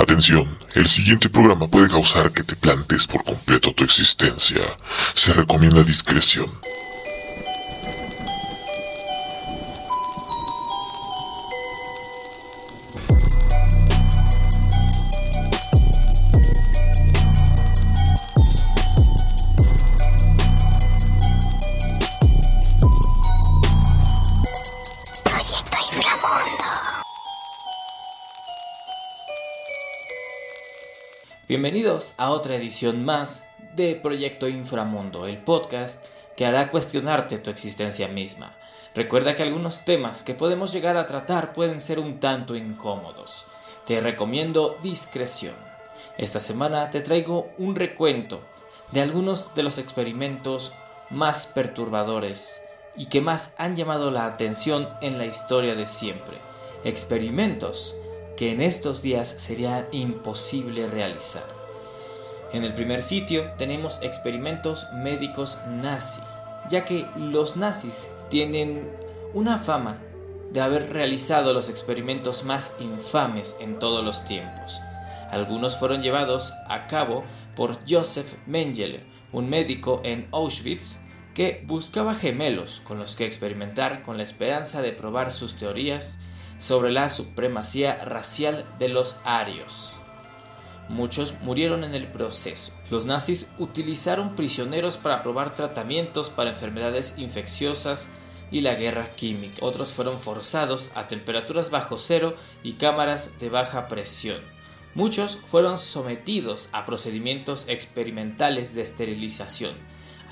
[0.00, 4.62] Atención, el siguiente programa puede causar que te plantes por completo tu existencia.
[5.12, 6.50] Se recomienda discreción.
[32.16, 38.56] A otra edición más de Proyecto Inframundo, el podcast que hará cuestionarte tu existencia misma.
[38.94, 43.44] Recuerda que algunos temas que podemos llegar a tratar pueden ser un tanto incómodos.
[43.84, 45.54] Te recomiendo discreción.
[46.16, 48.40] Esta semana te traigo un recuento
[48.92, 50.72] de algunos de los experimentos
[51.10, 52.62] más perturbadores
[52.96, 56.38] y que más han llamado la atención en la historia de siempre.
[56.82, 57.94] Experimentos
[58.38, 61.59] que en estos días sería imposible realizar.
[62.52, 66.20] En el primer sitio tenemos experimentos médicos nazi,
[66.68, 68.90] ya que los nazis tienen
[69.34, 69.98] una fama
[70.50, 74.80] de haber realizado los experimentos más infames en todos los tiempos.
[75.30, 80.98] Algunos fueron llevados a cabo por Joseph Mengele, un médico en Auschwitz
[81.34, 86.18] que buscaba gemelos con los que experimentar con la esperanza de probar sus teorías
[86.58, 89.99] sobre la supremacía racial de los arios.
[90.90, 92.72] Muchos murieron en el proceso.
[92.90, 98.08] Los nazis utilizaron prisioneros para probar tratamientos para enfermedades infecciosas
[98.50, 99.64] y la guerra química.
[99.64, 104.40] Otros fueron forzados a temperaturas bajo cero y cámaras de baja presión.
[104.96, 109.76] Muchos fueron sometidos a procedimientos experimentales de esterilización.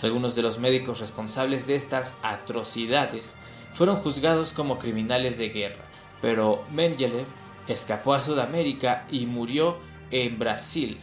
[0.02, 3.38] Algunos de los médicos responsables de estas atrocidades
[3.72, 5.84] fueron juzgados como criminales de guerra,
[6.20, 7.26] pero Mengele
[7.68, 9.78] escapó a Sudamérica y murió
[10.10, 10.98] en Brasil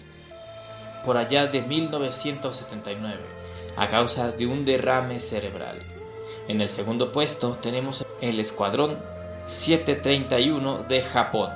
[1.06, 3.20] por allá de 1979
[3.78, 5.80] a causa de un derrame cerebral.
[6.48, 8.98] En el segundo puesto tenemos el Escuadrón
[9.46, 11.52] 731 de Japón.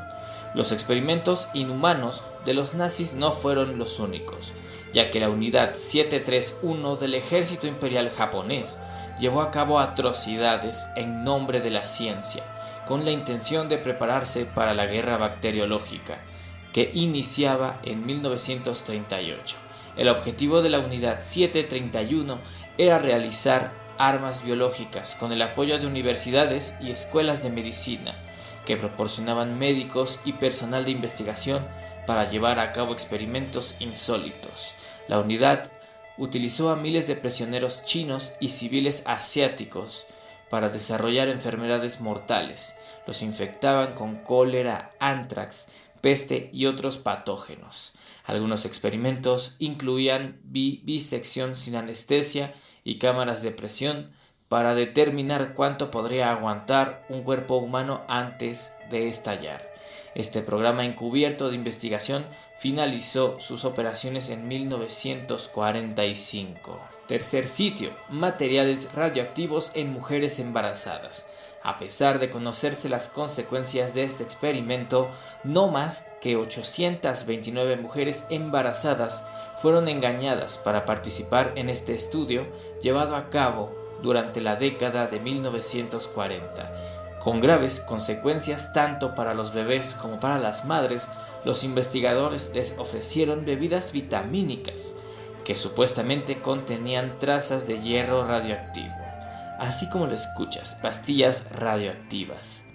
[0.54, 4.54] Los experimentos inhumanos de los nazis no fueron los únicos,
[4.94, 8.82] ya que la unidad 731 del ejército imperial japonés
[9.20, 12.44] llevó a cabo atrocidades en nombre de la ciencia,
[12.86, 16.22] con la intención de prepararse para la guerra bacteriológica,
[16.74, 19.58] que iniciaba en 1938.
[19.98, 22.40] El objetivo de la unidad 731
[22.78, 28.16] era realizar armas biológicas con el apoyo de universidades y escuelas de medicina,
[28.66, 31.68] que proporcionaban médicos y personal de investigación
[32.08, 34.74] para llevar a cabo experimentos insólitos.
[35.08, 35.70] La unidad
[36.18, 40.06] utilizó a miles de prisioneros chinos y civiles asiáticos
[40.50, 42.78] para desarrollar enfermedades mortales.
[43.06, 45.68] Los infectaban con cólera, antrax,
[46.02, 47.94] peste y otros patógenos.
[48.24, 54.12] Algunos experimentos incluían bi bisección sin anestesia y cámaras de presión
[54.50, 59.70] para determinar cuánto podría aguantar un cuerpo humano antes de estallar.
[60.16, 62.26] Este programa encubierto de investigación
[62.58, 66.99] finalizó sus operaciones en 1945.
[67.10, 71.26] Tercer sitio, materiales radioactivos en mujeres embarazadas.
[71.64, 75.10] A pesar de conocerse las consecuencias de este experimento,
[75.44, 79.26] no más que 829 mujeres embarazadas
[79.58, 82.46] fueron engañadas para participar en este estudio
[82.80, 87.18] llevado a cabo durante la década de 1940.
[87.24, 91.10] Con graves consecuencias tanto para los bebés como para las madres,
[91.44, 94.94] los investigadores les ofrecieron bebidas vitamínicas
[95.50, 99.10] que supuestamente contenían trazas de hierro radioactivo
[99.60, 102.66] así como lo escuchas, pastillas radioactivas.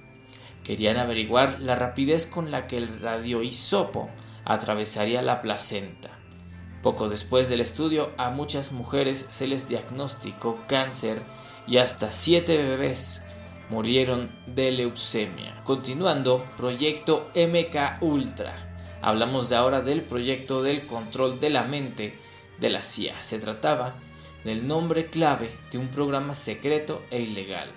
[0.64, 4.10] Querían averiguar la rapidez con la que el radioisopo
[4.44, 6.10] atravesaría la placenta.
[6.82, 11.22] Poco después del estudio, a muchas mujeres se les diagnosticó cáncer
[11.68, 13.22] y hasta siete bebés
[13.70, 15.62] murieron de leucemia.
[15.64, 18.98] Continuando, proyecto MK Ultra.
[19.00, 22.18] Hablamos de ahora del proyecto del control de la mente
[22.58, 23.22] de la CIA.
[23.22, 23.94] Se trataba
[24.44, 27.70] del nombre clave de un programa secreto e ilegal.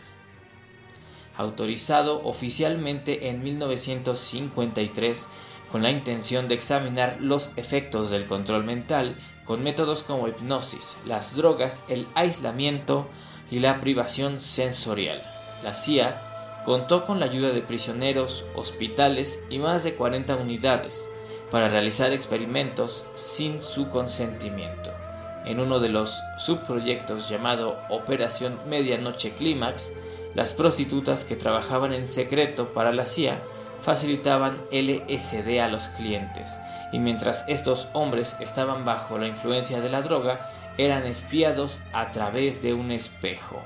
[1.35, 5.27] Autorizado oficialmente en 1953
[5.71, 9.15] con la intención de examinar los efectos del control mental
[9.45, 13.07] con métodos como hipnosis, las drogas, el aislamiento
[13.49, 15.21] y la privación sensorial.
[15.63, 21.09] La CIA contó con la ayuda de prisioneros, hospitales y más de 40 unidades
[21.51, 24.91] para realizar experimentos sin su consentimiento
[25.47, 29.93] en uno de los subproyectos llamado Operación Medianoche Clímax,
[30.35, 33.41] las prostitutas que trabajaban en secreto para la CIA
[33.79, 36.59] facilitaban LSD a los clientes,
[36.91, 42.61] y mientras estos hombres estaban bajo la influencia de la droga, eran espiados a través
[42.61, 43.61] de un espejo,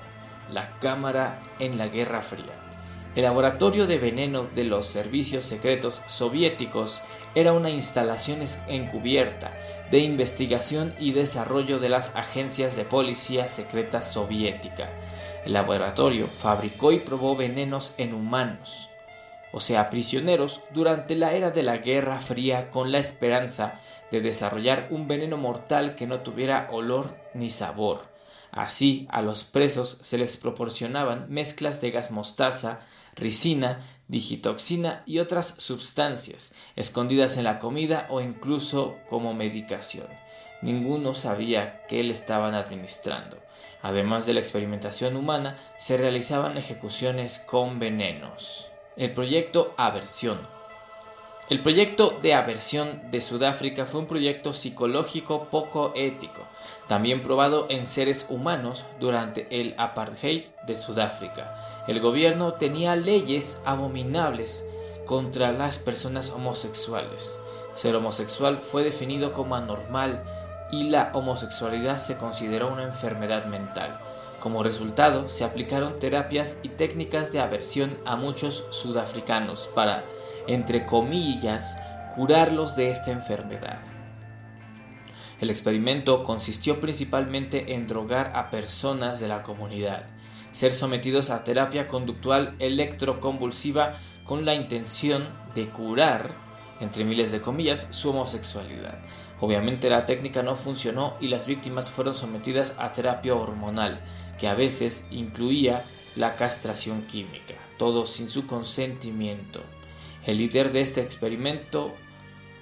[0.52, 2.71] la cámara en la Guerra Fría.
[3.14, 7.04] El laboratorio de veneno de los servicios secretos soviéticos
[7.36, 9.52] era una instalación encubierta
[9.92, 14.90] de investigación y desarrollo de las agencias de policía secreta soviética.
[15.44, 18.90] El laboratorio fabricó y probó venenos en humanos,
[19.52, 24.88] o sea, prisioneros, durante la era de la Guerra Fría con la esperanza de desarrollar
[24.90, 28.10] un veneno mortal que no tuviera olor ni sabor.
[28.52, 32.82] Así, a los presos se les proporcionaban mezclas de gas mostaza,
[33.16, 40.08] ricina, digitoxina y otras sustancias, escondidas en la comida o incluso como medicación.
[40.62, 43.38] Ninguno sabía qué le estaban administrando.
[43.82, 48.70] Además de la experimentación humana, se realizaban ejecuciones con venenos.
[48.96, 50.61] El proyecto Aversión
[51.52, 56.48] el proyecto de aversión de Sudáfrica fue un proyecto psicológico poco ético,
[56.88, 61.54] también probado en seres humanos durante el apartheid de Sudáfrica.
[61.90, 64.66] El gobierno tenía leyes abominables
[65.06, 67.38] contra las personas homosexuales.
[67.74, 70.24] Ser homosexual fue definido como anormal
[70.72, 74.00] y la homosexualidad se consideró una enfermedad mental.
[74.40, 80.06] Como resultado, se aplicaron terapias y técnicas de aversión a muchos sudafricanos para
[80.48, 81.78] entre comillas,
[82.16, 83.80] curarlos de esta enfermedad.
[85.40, 90.06] El experimento consistió principalmente en drogar a personas de la comunidad,
[90.52, 93.94] ser sometidos a terapia conductual electroconvulsiva
[94.24, 96.32] con la intención de curar,
[96.80, 99.00] entre miles de comillas, su homosexualidad.
[99.40, 104.00] Obviamente la técnica no funcionó y las víctimas fueron sometidas a terapia hormonal,
[104.38, 105.84] que a veces incluía
[106.16, 109.62] la castración química, todo sin su consentimiento.
[110.26, 111.96] El líder de este experimento,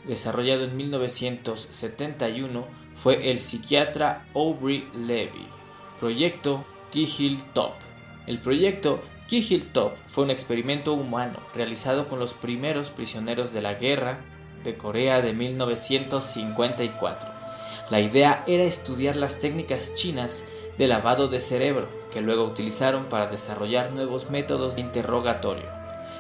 [0.06, 2.66] desarrollado en 1971,
[2.96, 5.46] fue el psiquiatra Aubrey Levy.
[6.00, 7.74] Proyecto Kihil Top.
[8.28, 13.74] El proyecto Kihil Top fue un experimento humano realizado con los primeros prisioneros de la
[13.74, 14.22] guerra
[14.64, 17.30] de Corea de 1954.
[17.90, 20.46] La idea era estudiar las técnicas chinas
[20.78, 25.79] de lavado de cerebro que luego utilizaron para desarrollar nuevos métodos de interrogatorio.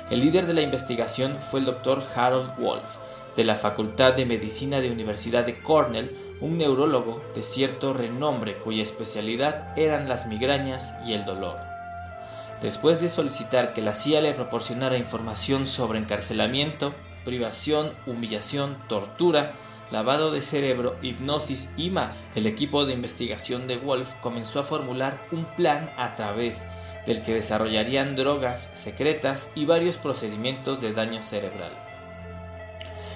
[0.10, 2.98] El líder de la investigación fue el doctor Harold Wolf,
[3.36, 8.82] de la Facultad de Medicina de Universidad de Cornell, un neurólogo de cierto renombre cuya
[8.82, 11.58] especialidad eran las migrañas y el dolor.
[12.60, 19.52] Después de solicitar que la CIA le proporcionara información sobre encarcelamiento, privación, humillación, tortura,
[19.92, 25.20] lavado de cerebro, hipnosis y más, el equipo de investigación de Wolf comenzó a formular
[25.32, 26.68] un plan a través
[27.10, 31.76] del que desarrollarían drogas secretas y varios procedimientos de daño cerebral.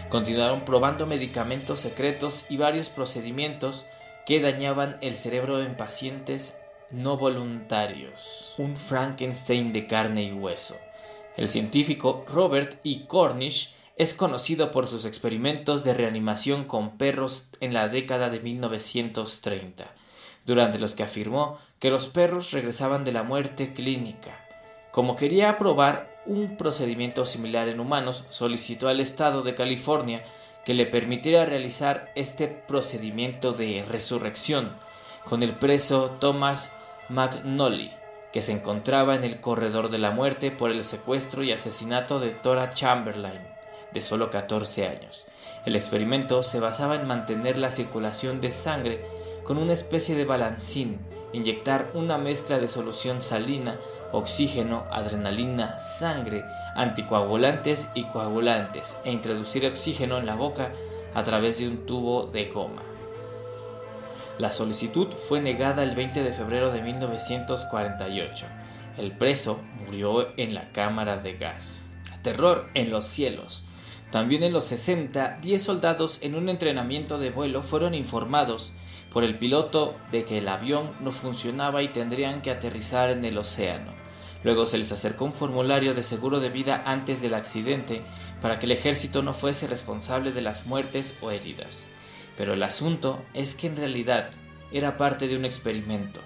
[0.10, 3.86] Continuaron probando medicamentos secretos y varios procedimientos
[4.26, 8.56] que dañaban el cerebro en pacientes no voluntarios.
[8.58, 10.76] Un Frankenstein de carne y hueso.
[11.38, 13.06] El científico Robert E.
[13.06, 19.86] Cornish es conocido por sus experimentos de reanimación con perros en la década de 1930
[20.46, 24.46] durante los que afirmó que los perros regresaban de la muerte clínica.
[24.92, 30.24] Como quería probar un procedimiento similar en humanos, solicitó al Estado de California
[30.66, 34.72] que le permitiera realizar este procedimiento de resurrección
[35.26, 36.74] con el preso Thomas
[37.10, 37.92] McNally,
[38.32, 42.30] que se encontraba en el corredor de la muerte por el secuestro y asesinato de
[42.30, 43.42] Tora Chamberlain,
[43.92, 45.26] de solo 14 años.
[45.66, 49.06] El experimento se basaba en mantener la circulación de sangre
[49.44, 51.00] con una especie de balancín,
[51.34, 53.80] inyectar una mezcla de solución salina,
[54.12, 56.46] oxígeno, adrenalina, sangre,
[56.76, 60.72] anticoagulantes y coagulantes e introducir oxígeno en la boca
[61.14, 62.84] a través de un tubo de goma.
[64.38, 68.46] La solicitud fue negada el 20 de febrero de 1948.
[68.98, 71.88] El preso murió en la cámara de gas.
[72.24, 73.66] Terror en los cielos.
[74.14, 78.74] También en los 60, 10 soldados en un entrenamiento de vuelo fueron informados
[79.12, 83.40] por el piloto de que el avión no funcionaba y tendrían que aterrizar en el
[83.40, 83.92] océano.
[84.44, 88.04] Luego se les acercó un formulario de seguro de vida antes del accidente
[88.40, 91.90] para que el ejército no fuese responsable de las muertes o heridas.
[92.38, 94.30] Pero el asunto es que en realidad
[94.72, 96.22] era parte de un experimento.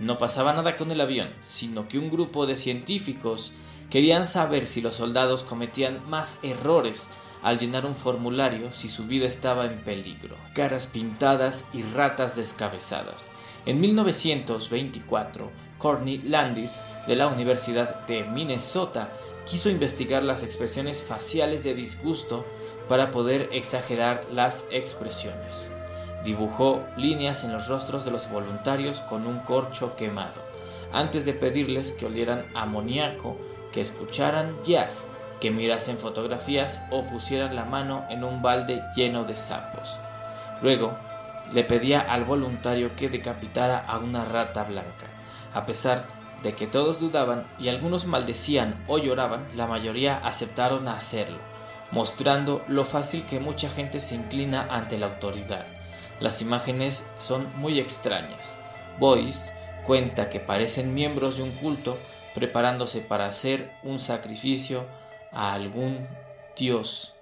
[0.00, 3.52] No pasaba nada con el avión, sino que un grupo de científicos
[3.90, 7.10] querían saber si los soldados cometían más errores
[7.42, 10.36] al llenar un formulario si su vida estaba en peligro.
[10.54, 13.32] Caras pintadas y ratas descabezadas.
[13.66, 19.12] En 1924, Courtney Landis, de la Universidad de Minnesota,
[19.44, 22.46] quiso investigar las expresiones faciales de disgusto
[22.88, 25.70] para poder exagerar las expresiones.
[26.24, 30.42] Dibujó líneas en los rostros de los voluntarios con un corcho quemado,
[30.92, 33.38] antes de pedirles que olieran amoníaco,
[33.72, 35.10] que escucharan jazz,
[35.40, 39.98] que mirasen fotografías o pusieran la mano en un balde lleno de sapos.
[40.62, 40.96] Luego,
[41.52, 45.06] le pedía al voluntario que decapitara a una rata blanca.
[45.52, 46.06] A pesar
[46.42, 51.38] de que todos dudaban y algunos maldecían o lloraban, la mayoría aceptaron hacerlo,
[51.90, 55.66] mostrando lo fácil que mucha gente se inclina ante la autoridad.
[56.20, 58.56] Las imágenes son muy extrañas.
[58.98, 59.52] Boyce
[59.84, 61.98] cuenta que parecen miembros de un culto
[62.34, 64.86] preparándose para hacer un sacrificio
[65.32, 66.06] a algún
[66.56, 67.14] dios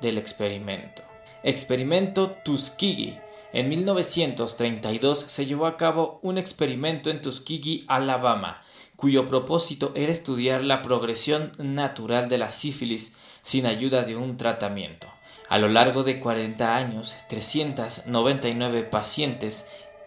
[0.00, 1.02] del experimento.
[1.42, 3.20] Experimento Tuskegee.
[3.52, 8.62] En 1932 se llevó a cabo un experimento en Tuskegee, Alabama,
[8.94, 15.08] cuyo propósito era estudiar la progresión natural de la sífilis sin ayuda de un tratamiento.
[15.48, 19.66] A lo largo de 40 años, 399 pacientes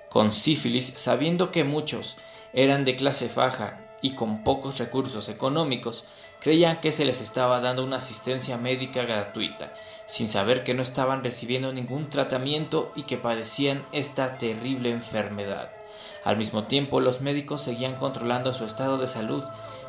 [0.10, 2.18] con sífilis, sabiendo que muchos
[2.54, 6.06] eran de clase baja y con pocos recursos económicos,
[6.40, 9.74] creían que se les estaba dando una asistencia médica gratuita,
[10.06, 15.72] sin saber que no estaban recibiendo ningún tratamiento y que padecían esta terrible enfermedad.
[16.26, 19.44] Al mismo tiempo, los médicos seguían controlando su estado de salud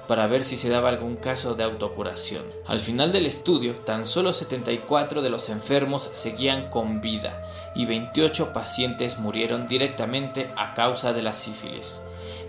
[0.06, 2.44] para ver si se daba algún caso de autocuración.
[2.66, 7.44] Al final del estudio, tan solo 74 de los enfermos seguían con vida
[7.74, 12.00] y 28 pacientes murieron directamente a causa de la sífilis.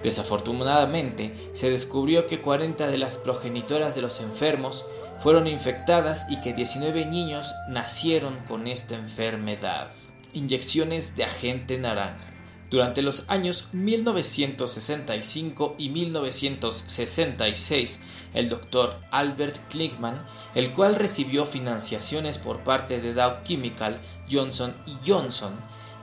[0.06, 4.86] Desafortunadamente, se descubrió que 40 de las progenitoras de los enfermos
[5.18, 9.90] fueron infectadas y que 19 niños nacieron con esta enfermedad.
[10.32, 12.30] Inyecciones de agente naranja.
[12.70, 18.04] Durante los años 1965 y 1966,
[18.36, 24.00] el doctor Albert Klickman, el cual recibió financiaciones por parte de Dow Chemical,
[24.32, 25.56] Johnson Johnson,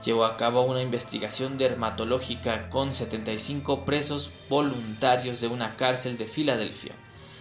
[0.03, 6.93] llevó a cabo una investigación dermatológica con 75 presos voluntarios de una cárcel de Filadelfia,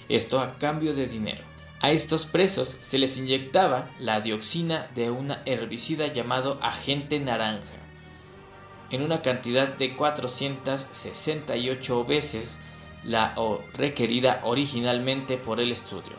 [0.08, 1.44] esto a cambio de dinero.
[1.80, 7.74] A estos presos se les inyectaba la dioxina de una herbicida llamado agente naranja,
[8.90, 12.60] en una cantidad de 468 veces
[13.02, 13.34] la
[13.74, 16.12] requerida originalmente por el estudio.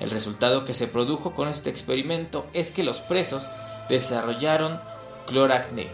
[0.00, 3.48] El resultado que se produjo con este experimento es que los presos
[3.88, 4.80] desarrollaron
[5.26, 5.88] cloracné.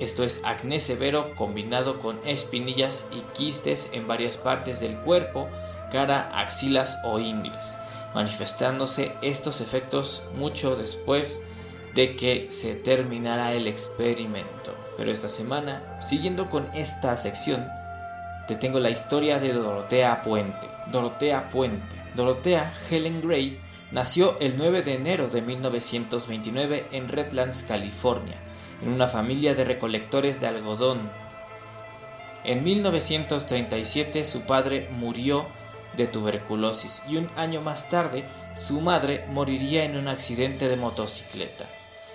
[0.00, 5.48] Esto es acné severo combinado con espinillas y quistes en varias partes del cuerpo,
[5.90, 7.76] cara, axilas o ingles,
[8.14, 11.44] manifestándose estos efectos mucho después
[11.94, 14.74] de que se terminara el experimento.
[14.96, 17.66] Pero esta semana, siguiendo con esta sección,
[18.46, 20.68] te tengo la historia de Dorotea Puente.
[20.92, 21.96] Dorotea Puente.
[22.14, 28.36] Dorotea Helen Gray Nació el 9 de enero de 1929 en Redlands, California,
[28.82, 31.10] en una familia de recolectores de algodón.
[32.44, 35.46] En 1937 su padre murió
[35.96, 41.64] de tuberculosis y un año más tarde su madre moriría en un accidente de motocicleta.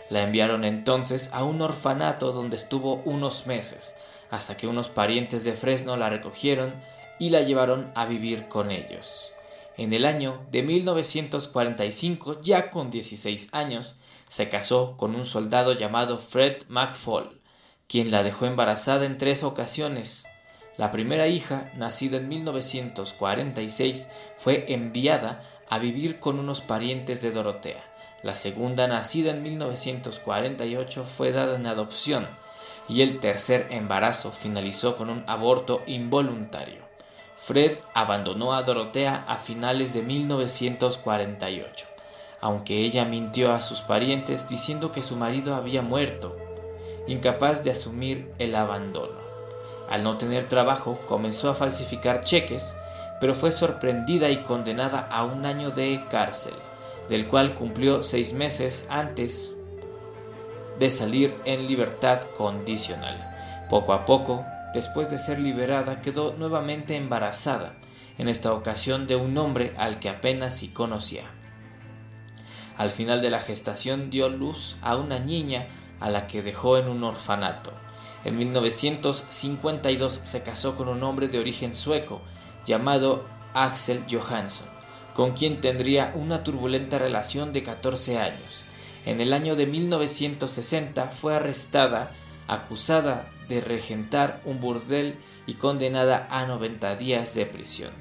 [0.09, 3.97] La enviaron entonces a un orfanato donde estuvo unos meses,
[4.29, 6.75] hasta que unos parientes de Fresno la recogieron
[7.19, 9.33] y la llevaron a vivir con ellos.
[9.75, 13.95] En el año de 1945, ya con 16 años,
[14.27, 17.39] se casó con un soldado llamado Fred McFall,
[17.87, 20.25] quien la dejó embarazada en tres ocasiones.
[20.77, 27.83] La primera hija, nacida en 1946, fue enviada a vivir con unos parientes de Dorotea.
[28.21, 32.27] La segunda, nacida en 1948, fue dada en adopción
[32.87, 36.82] y el tercer embarazo finalizó con un aborto involuntario.
[37.45, 41.87] Fred abandonó a Dorotea a finales de 1948,
[42.39, 46.37] aunque ella mintió a sus parientes diciendo que su marido había muerto,
[47.05, 49.19] incapaz de asumir el abandono.
[49.89, 52.77] Al no tener trabajo, comenzó a falsificar cheques,
[53.19, 56.53] pero fue sorprendida y condenada a un año de cárcel,
[57.09, 59.57] del cual cumplió seis meses antes
[60.79, 63.19] de salir en libertad condicional.
[63.69, 67.75] Poco a poco, después de ser liberada, quedó nuevamente embarazada,
[68.17, 71.25] en esta ocasión de un hombre al que apenas si conocía.
[72.77, 75.67] Al final de la gestación dio luz a una niña
[75.99, 77.71] a la que dejó en un orfanato.
[78.25, 82.21] En 1952 se casó con un hombre de origen sueco
[82.65, 84.67] llamado Axel Johansson,
[85.13, 88.65] con quien tendría una turbulenta relación de 14 años.
[89.05, 92.11] En el año de 1960 fue arrestada,
[92.47, 97.91] acusada de regentar un burdel y condenada a 90 días de prisión.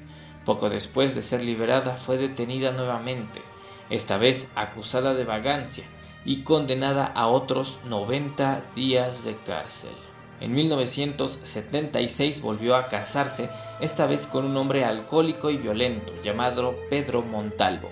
[0.45, 3.41] Poco después de ser liberada fue detenida nuevamente,
[3.89, 5.85] esta vez acusada de vagancia
[6.25, 9.93] y condenada a otros 90 días de cárcel.
[10.39, 17.21] En 1976 volvió a casarse, esta vez con un hombre alcohólico y violento llamado Pedro
[17.21, 17.89] Montalvo,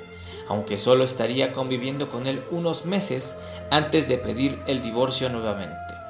[0.49, 3.37] aunque solo estaría conviviendo con él unos meses
[3.69, 6.00] antes de pedir el divorcio nuevamente.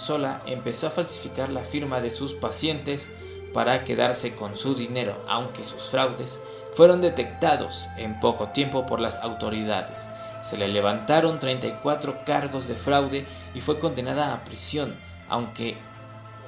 [0.00, 3.12] Sola empezó a falsificar la firma de sus pacientes
[3.52, 6.40] para quedarse con su dinero, aunque sus fraudes
[6.72, 10.10] fueron detectados en poco tiempo por las autoridades.
[10.40, 14.96] Se le levantaron 34 cargos de fraude y fue condenada a prisión,
[15.28, 15.76] aunque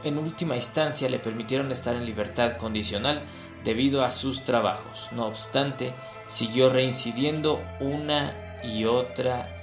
[0.02, 3.23] en última instancia le permitieron estar en libertad condicional
[3.64, 5.11] debido a sus trabajos.
[5.12, 5.92] No obstante,
[6.26, 9.62] siguió reincidiendo una y otra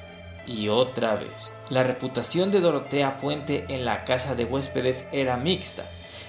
[0.50, 1.54] y otra vez.
[1.70, 5.86] La reputación de Dorotea Puente en la casa de huéspedes era mixta.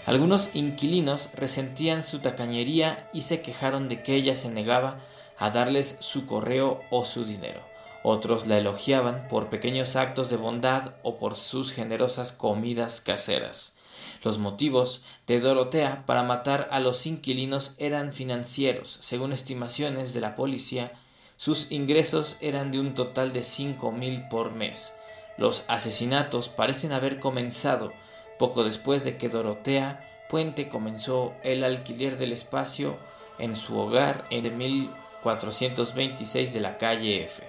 [0.06, 4.98] Algunos inquilinos resentían su tacañería y se quejaron de que ella se negaba
[5.38, 7.62] a darles su correo o su dinero.
[8.02, 13.76] Otros la elogiaban por pequeños actos de bondad o por sus generosas comidas caseras.
[14.22, 18.98] Los motivos de Dorotea para matar a los inquilinos eran financieros.
[19.00, 20.92] Según estimaciones de la policía,
[21.40, 24.92] sus ingresos eran de un total de cinco mil por mes.
[25.38, 27.94] Los asesinatos parecen haber comenzado
[28.38, 32.98] poco después de que Dorotea Puente comenzó el alquiler del espacio
[33.38, 37.42] en su hogar en 1426 de la calle F.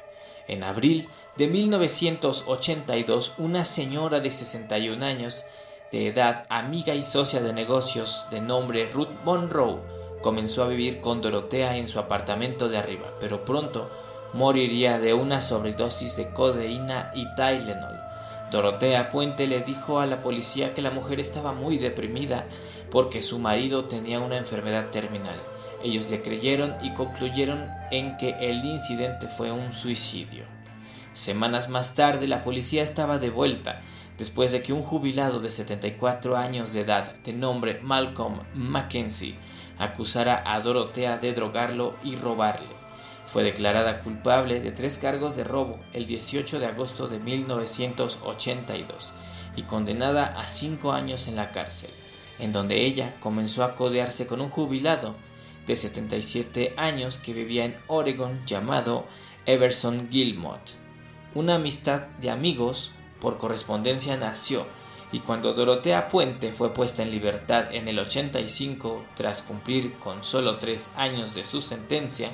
[0.48, 5.48] En abril de 1982, una señora de 61 años
[5.92, 9.82] de edad, amiga y socia de negocios de nombre Ruth Monroe,
[10.22, 13.90] comenzó a vivir con Dorotea en su apartamento de arriba, pero pronto
[14.34, 18.00] moriría de una sobredosis de codeína y Tylenol.
[18.52, 22.48] Dorotea Puente le dijo a la policía que la mujer estaba muy deprimida
[22.90, 25.40] porque su marido tenía una enfermedad terminal.
[25.84, 30.44] Ellos le creyeron y concluyeron en que el incidente fue un suicidio.
[31.14, 33.80] Semanas más tarde la policía estaba de vuelta
[34.18, 39.36] después de que un jubilado de 74 años de edad de nombre Malcolm Mackenzie
[39.82, 42.68] acusara a Dorotea de drogarlo y robarle.
[43.26, 49.14] Fue declarada culpable de tres cargos de robo el 18 de agosto de 1982
[49.56, 51.90] y condenada a cinco años en la cárcel,
[52.40, 55.16] en donde ella comenzó a codearse con un jubilado
[55.66, 59.08] de 77 años que vivía en Oregon llamado
[59.48, 60.78] Everson Gilmot.
[61.34, 64.68] Una amistad de amigos por correspondencia nació
[65.12, 70.58] y cuando Dorotea Puente fue puesta en libertad en el 85 tras cumplir con solo
[70.58, 72.32] tres años de su sentencia,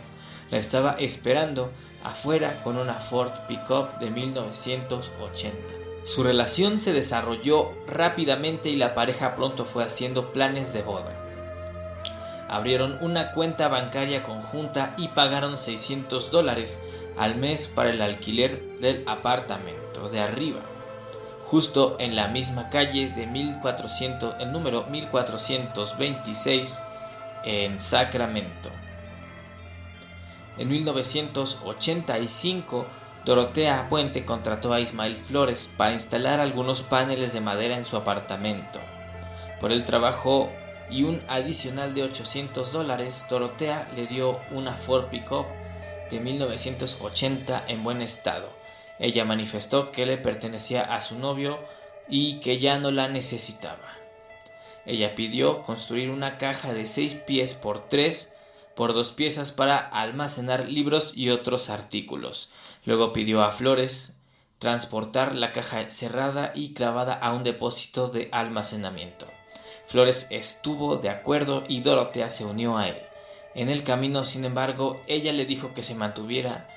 [0.51, 1.71] la estaba esperando
[2.03, 5.57] afuera con una Ford Pickup de 1980.
[6.03, 11.13] Su relación se desarrolló rápidamente y la pareja pronto fue haciendo planes de boda.
[12.47, 16.81] Abrieron una cuenta bancaria conjunta y pagaron 600 dólares
[17.17, 20.61] al mes para el alquiler del apartamento de arriba,
[21.49, 26.83] justo en la misma calle de 1400, el número 1426
[27.45, 28.69] en Sacramento.
[30.57, 32.85] En 1985,
[33.23, 38.81] Dorotea Puente contrató a Ismael Flores para instalar algunos paneles de madera en su apartamento.
[39.61, 40.51] Por el trabajo
[40.89, 45.45] y un adicional de 800 dólares, Dorotea le dio una Ford Pickup
[46.11, 48.56] de 1980 en buen estado.
[48.99, 51.59] Ella manifestó que le pertenecía a su novio
[52.09, 53.97] y que ya no la necesitaba.
[54.85, 58.33] Ella pidió construir una caja de 6 pies por 3
[58.75, 62.49] por dos piezas para almacenar libros y otros artículos.
[62.85, 64.15] Luego pidió a Flores
[64.59, 69.27] transportar la caja cerrada y clavada a un depósito de almacenamiento.
[69.87, 72.97] Flores estuvo de acuerdo y Dorotea se unió a él.
[73.55, 76.69] En el camino, sin embargo, ella le dijo que se mantuviera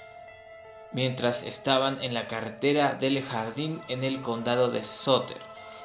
[0.92, 5.38] mientras estaban en la carretera del jardín en el condado de Sutter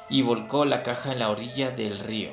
[0.08, 2.32] y volcó la caja en la orilla del río.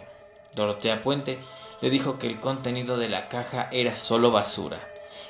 [0.56, 1.40] Dorotea Puente
[1.82, 4.90] le dijo que el contenido de la caja era solo basura.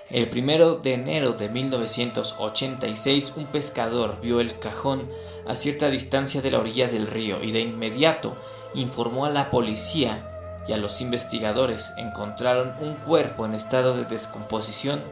[0.09, 5.09] El primero de enero de 1986 un pescador vio el cajón
[5.47, 8.37] a cierta distancia de la orilla del río y de inmediato
[8.73, 10.29] informó a la policía
[10.67, 15.03] y a los investigadores encontraron un cuerpo en estado de descomposición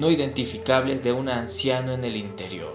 [0.00, 2.74] no identificable de un anciano en el interior.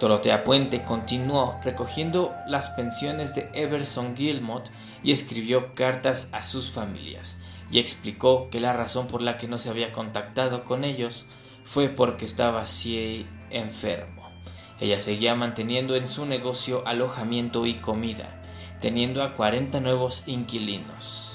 [0.00, 4.70] Dorotea Puente continuó recogiendo las pensiones de Everson Gilmot
[5.02, 7.36] y escribió cartas a sus familias
[7.70, 11.26] y explicó que la razón por la que no se había contactado con ellos
[11.64, 14.28] fue porque estaba así enfermo.
[14.80, 18.42] Ella seguía manteniendo en su negocio alojamiento y comida,
[18.80, 21.29] teniendo a 40 nuevos inquilinos.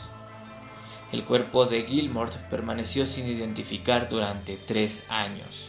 [1.16, 5.68] El cuerpo de Gilmore permaneció sin identificar durante tres años.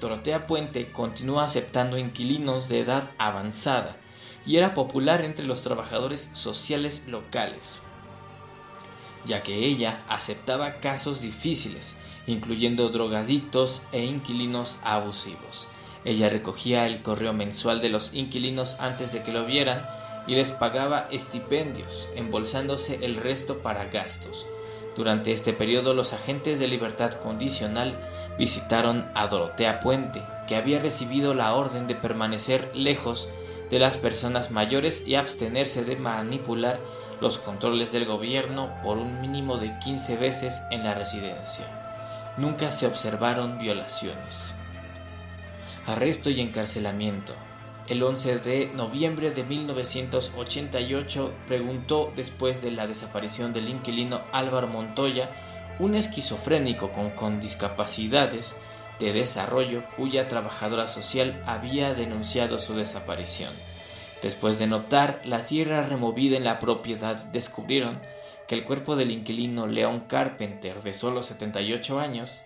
[0.00, 3.98] Dorotea Puente continuó aceptando inquilinos de edad avanzada
[4.44, 7.82] y era popular entre los trabajadores sociales locales,
[9.24, 15.68] ya que ella aceptaba casos difíciles, incluyendo drogadictos e inquilinos abusivos.
[16.04, 19.86] Ella recogía el correo mensual de los inquilinos antes de que lo vieran
[20.26, 24.46] y les pagaba estipendios, embolsándose el resto para gastos.
[24.96, 28.00] Durante este periodo los agentes de libertad condicional
[28.38, 33.28] visitaron a Dorotea Puente, que había recibido la orden de permanecer lejos
[33.70, 36.80] de las personas mayores y abstenerse de manipular
[37.20, 41.66] los controles del gobierno por un mínimo de 15 veces en la residencia.
[42.36, 44.54] Nunca se observaron violaciones.
[45.86, 47.34] Arresto y encarcelamiento.
[47.88, 55.30] El 11 de noviembre de 1988 preguntó después de la desaparición del inquilino Álvaro Montoya,
[55.78, 58.56] un esquizofrénico con, discapacidades
[58.98, 63.52] de desarrollo cuya trabajadora social había denunciado su desaparición.
[64.20, 68.00] Después de notar la tierra removida en la propiedad, descubrieron
[68.48, 72.42] que el cuerpo del inquilino León Carpenter, de solo 78 años,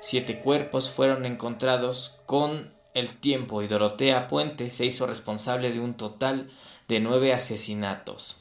[0.00, 5.94] siete cuerpos fueron encontrados con el tiempo y Dorotea Puente se hizo responsable de un
[5.94, 6.50] total
[6.88, 8.38] de nueve asesinatos.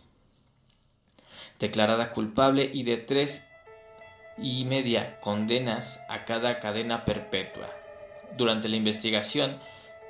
[1.59, 3.49] Declarada culpable y de tres
[4.37, 7.69] y media condenas a cada cadena perpetua.
[8.37, 9.59] Durante la investigación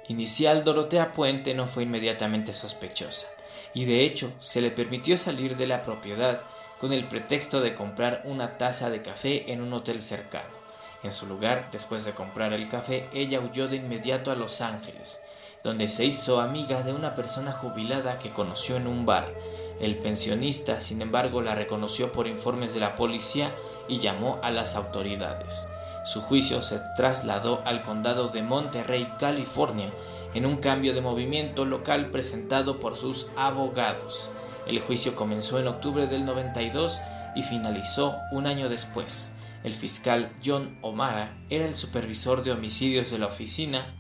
[0.07, 3.27] inicial, Dorotea Puente no fue inmediatamente sospechosa,
[3.73, 6.43] y de hecho se le permitió salir de la propiedad
[6.79, 10.62] con el pretexto de comprar una taza de café en un hotel cercano.
[11.03, 15.21] En su lugar, después de comprar el café, ella huyó de inmediato a Los Ángeles,
[15.61, 19.33] donde se hizo amiga de una persona jubilada que conoció en un bar.
[19.81, 23.53] El pensionista, sin embargo, la reconoció por informes de la policía
[23.89, 25.67] y llamó a las autoridades.
[26.05, 29.93] Su juicio se trasladó al condado de Monterrey, California,
[30.33, 34.29] en un cambio de movimiento local presentado por sus abogados.
[34.67, 37.01] El juicio comenzó en octubre del 92
[37.35, 39.31] y finalizó un año después.
[39.63, 43.95] El fiscal John O'Mara era el supervisor de homicidios de la oficina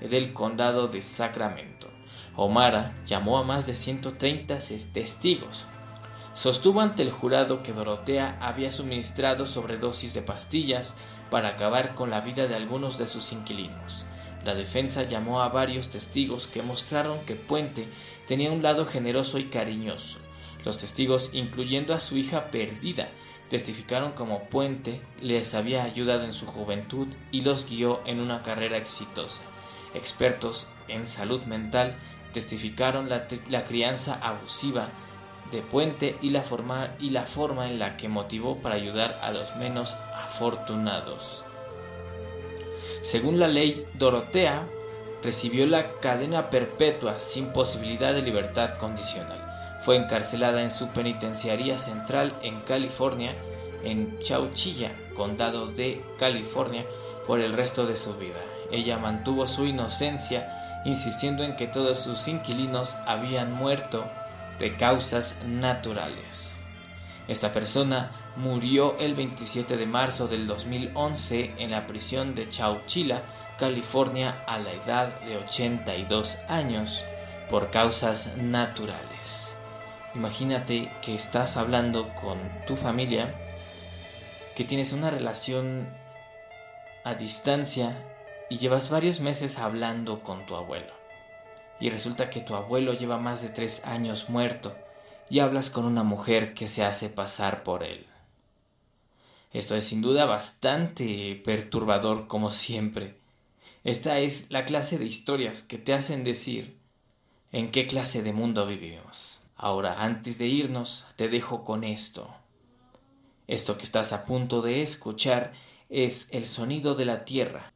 [0.00, 1.90] del condado de Sacramento.
[2.36, 4.58] O'Mara llamó a más de 130
[4.92, 5.66] testigos.
[6.32, 10.96] Sostuvo ante el jurado que Dorotea había suministrado sobredosis de pastillas
[11.28, 14.06] para acabar con la vida de algunos de sus inquilinos.
[14.44, 17.88] La defensa llamó a varios testigos que mostraron que Puente
[18.26, 20.18] tenía un lado generoso y cariñoso.
[20.64, 23.08] Los testigos, incluyendo a su hija perdida,
[23.54, 28.76] testificaron como Puente les había ayudado en su juventud y los guió en una carrera
[28.76, 29.44] exitosa.
[29.94, 31.96] Expertos en salud mental
[32.32, 33.28] testificaron la,
[33.64, 34.88] crianza abusiva
[35.52, 39.30] de Puente y la, forma, y la forma en la que motivó para ayudar a
[39.30, 41.44] los menos afortunados.
[43.02, 44.66] Según la ley, Dorotea
[45.22, 49.43] recibió la cadena perpetua sin posibilidad de libertad condicional.
[49.84, 53.34] Fue encarcelada en su penitenciaría central en California,
[53.82, 56.86] en Chauchilla, condado de California,
[57.26, 58.40] por el resto de su vida.
[58.72, 64.10] Ella mantuvo su inocencia, insistiendo en que todos sus inquilinos habían muerto
[64.58, 66.56] de causas naturales.
[67.28, 73.22] Esta persona murió el 27 de marzo del 2011 en la prisión de Chauchilla,
[73.58, 77.04] California, a la edad de 82 años
[77.50, 79.53] por causas naturales.
[80.14, 83.34] Imagínate que estás hablando con tu familia,
[84.54, 85.92] que tienes una relación
[87.02, 88.00] a distancia
[88.48, 90.94] y llevas varios meses hablando con tu abuelo.
[91.80, 94.76] Y resulta que tu abuelo lleva más de tres años muerto
[95.28, 98.06] y hablas con una mujer que se hace pasar por él.
[99.52, 103.18] Esto es sin duda bastante perturbador como siempre.
[103.82, 106.78] Esta es la clase de historias que te hacen decir
[107.50, 109.43] en qué clase de mundo vivimos.
[109.64, 112.28] Ahora, antes de irnos, te dejo con esto.
[113.46, 115.54] Esto que estás a punto de escuchar
[115.88, 117.72] es el sonido de la tierra,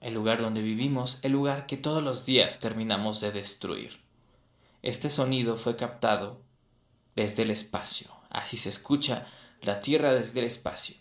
[0.00, 4.00] el lugar donde vivimos, el lugar que todos los días terminamos de destruir.
[4.80, 6.40] Este sonido fue captado
[7.14, 8.10] desde el espacio.
[8.30, 9.26] Así se escucha
[9.60, 10.96] la tierra desde el espacio.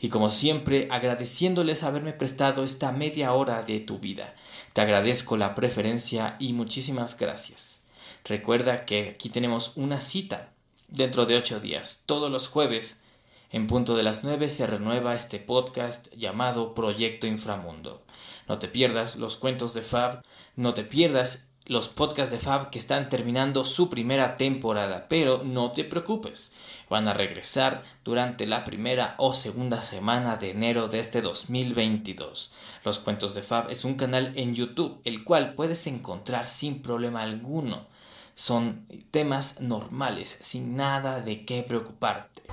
[0.00, 4.34] Y como siempre, agradeciéndoles haberme prestado esta media hora de tu vida.
[4.72, 7.82] Te agradezco la preferencia y muchísimas gracias.
[8.24, 10.52] Recuerda que aquí tenemos una cita
[10.88, 13.02] dentro de ocho días, todos los jueves.
[13.50, 18.02] En punto de las nueve se renueva este podcast llamado Proyecto Inframundo.
[18.46, 20.22] No te pierdas los cuentos de Fab,
[20.56, 25.70] no te pierdas los podcasts de Fab que están terminando su primera temporada, pero no
[25.70, 26.54] te preocupes,
[26.88, 32.52] van a regresar durante la primera o segunda semana de enero de este 2022.
[32.84, 37.20] Los cuentos de Fab es un canal en YouTube, el cual puedes encontrar sin problema
[37.20, 37.86] alguno.
[38.34, 42.44] Son temas normales, sin nada de qué preocuparte.